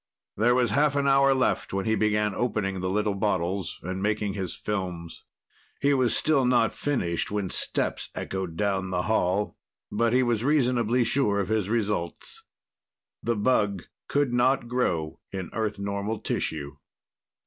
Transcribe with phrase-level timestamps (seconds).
[0.35, 4.33] There was half an hour left when he began opening the little bottles and making
[4.33, 5.25] his films.
[5.79, 9.59] He was still not finished when steps echoed down the hall,
[9.91, 12.41] but he was reasonably sure of his results.
[13.21, 16.77] The bug could not grow in Earth normal tissue.